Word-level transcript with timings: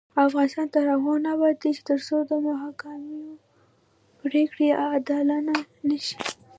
افغانستان 0.27 0.67
تر 0.75 0.83
هغو 0.93 1.13
نه 1.25 1.29
ابادیږي، 1.37 1.81
ترڅو 1.89 2.15
د 2.29 2.31
محاکمو 2.45 3.23
پریکړې 4.19 4.67
عادلانه 4.83 5.55
نشي. 5.87 6.17